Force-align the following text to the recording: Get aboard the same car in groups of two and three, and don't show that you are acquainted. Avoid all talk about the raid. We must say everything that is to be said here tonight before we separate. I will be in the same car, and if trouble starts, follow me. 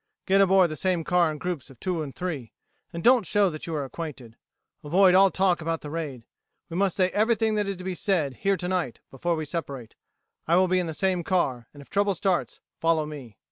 Get 0.25 0.41
aboard 0.41 0.71
the 0.71 0.75
same 0.75 1.03
car 1.03 1.31
in 1.31 1.37
groups 1.37 1.69
of 1.69 1.79
two 1.79 2.01
and 2.01 2.15
three, 2.15 2.53
and 2.91 3.03
don't 3.03 3.23
show 3.23 3.51
that 3.51 3.67
you 3.67 3.75
are 3.75 3.85
acquainted. 3.85 4.35
Avoid 4.83 5.13
all 5.13 5.29
talk 5.29 5.61
about 5.61 5.81
the 5.81 5.91
raid. 5.91 6.23
We 6.69 6.77
must 6.77 6.95
say 6.95 7.11
everything 7.11 7.53
that 7.53 7.67
is 7.67 7.77
to 7.77 7.83
be 7.83 7.93
said 7.93 8.37
here 8.37 8.57
tonight 8.57 9.01
before 9.11 9.35
we 9.35 9.45
separate. 9.45 9.93
I 10.47 10.55
will 10.55 10.67
be 10.67 10.79
in 10.79 10.87
the 10.87 10.95
same 10.95 11.23
car, 11.23 11.67
and 11.71 11.81
if 11.83 11.89
trouble 11.91 12.15
starts, 12.15 12.59
follow 12.79 13.05
me. 13.05 13.37